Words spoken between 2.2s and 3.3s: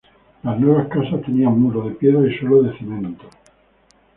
y suelo de cemento.